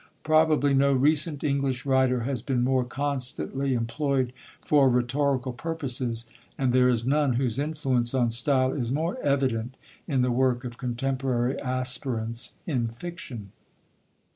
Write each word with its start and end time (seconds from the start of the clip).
Probably 0.23 0.73
no 0.73 0.93
recent 0.93 1.43
English 1.43 1.85
writer 1.85 2.21
has 2.21 2.41
been 2.41 2.63
more 2.63 2.83
constantly 2.83 3.75
employed 3.75 4.33
for 4.65 4.89
rhetorical 4.89 5.53
purposes, 5.53 6.25
and 6.57 6.73
there 6.73 6.89
is 6.89 7.05
none 7.05 7.33
whose 7.33 7.59
influence 7.59 8.15
on 8.15 8.31
style 8.31 8.73
is 8.73 8.91
more 8.91 9.19
evident 9.21 9.75
in 10.07 10.23
the 10.23 10.31
work 10.31 10.63
of 10.63 10.79
contemporary 10.79 11.55
aspirants 11.61 12.55
in 12.65 12.87
fiction. 12.87 13.51